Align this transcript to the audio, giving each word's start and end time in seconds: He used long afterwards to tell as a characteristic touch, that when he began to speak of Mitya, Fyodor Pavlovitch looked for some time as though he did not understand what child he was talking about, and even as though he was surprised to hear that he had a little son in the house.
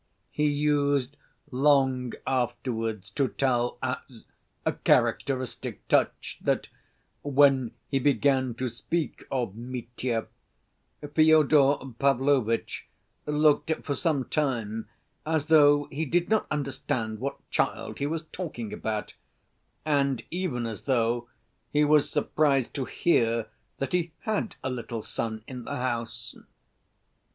He 0.31 0.47
used 0.47 1.15
long 1.51 2.13
afterwards 2.25 3.11
to 3.11 3.27
tell 3.27 3.77
as 3.83 4.25
a 4.65 4.73
characteristic 4.73 5.87
touch, 5.87 6.39
that 6.41 6.69
when 7.21 7.75
he 7.87 7.99
began 7.99 8.55
to 8.55 8.67
speak 8.67 9.25
of 9.29 9.53
Mitya, 9.55 10.25
Fyodor 11.13 11.93
Pavlovitch 11.99 12.87
looked 13.27 13.71
for 13.83 13.93
some 13.93 14.25
time 14.25 14.89
as 15.23 15.45
though 15.45 15.83
he 15.91 16.05
did 16.05 16.29
not 16.29 16.47
understand 16.49 17.19
what 17.19 17.37
child 17.51 17.99
he 17.99 18.07
was 18.07 18.23
talking 18.25 18.73
about, 18.73 19.13
and 19.85 20.23
even 20.31 20.65
as 20.65 20.85
though 20.85 21.29
he 21.71 21.83
was 21.83 22.09
surprised 22.09 22.73
to 22.73 22.85
hear 22.85 23.49
that 23.77 23.93
he 23.93 24.13
had 24.21 24.55
a 24.63 24.69
little 24.71 25.03
son 25.03 25.43
in 25.47 25.63
the 25.65 25.75
house. 25.77 26.35